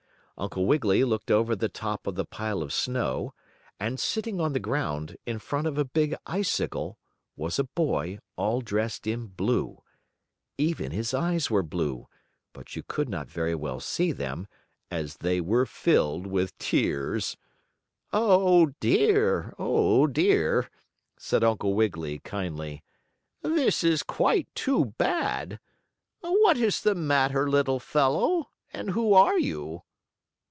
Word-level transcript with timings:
Uncle 0.37 0.65
Wiggily 0.65 1.03
looked 1.03 1.29
over 1.29 1.55
the 1.55 1.69
top 1.69 2.07
of 2.07 2.15
the 2.15 2.25
pile 2.25 2.63
of 2.63 2.73
snow, 2.73 3.31
and, 3.79 3.99
sitting 3.99 4.41
on 4.41 4.53
the 4.53 4.59
ground, 4.59 5.15
in 5.23 5.37
front 5.37 5.67
of 5.67 5.77
a 5.77 5.85
big 5.85 6.15
icicle, 6.25 6.97
was 7.35 7.59
a 7.59 7.63
boy 7.63 8.17
all 8.37 8.59
dressed 8.59 9.05
in 9.05 9.27
blue. 9.27 9.83
Even 10.57 10.91
his 10.91 11.13
eyes 11.13 11.51
were 11.51 11.61
blue, 11.61 12.07
but 12.53 12.75
you 12.75 12.81
could 12.81 13.07
not 13.07 13.29
very 13.29 13.53
well 13.53 13.79
see 13.79 14.11
them, 14.11 14.47
as 14.89 15.17
they 15.17 15.39
were 15.39 15.67
filled 15.67 16.25
with 16.25 16.57
tears. 16.57 17.37
"Oh, 18.11 18.71
dear! 18.79 19.53
Oh, 19.59 20.07
dear!" 20.07 20.71
said 21.19 21.43
Uncle 21.43 21.75
Wiggily, 21.75 22.17
kindly. 22.17 22.83
"This 23.43 23.83
is 23.83 24.01
quite 24.01 24.47
too 24.55 24.95
bad! 24.97 25.59
What 26.21 26.57
is 26.57 26.81
the 26.81 26.95
matter, 26.95 27.47
little 27.47 27.79
fellow; 27.79 28.49
and 28.73 28.89
who 28.89 29.13
are 29.13 29.37
you?" 29.37 29.83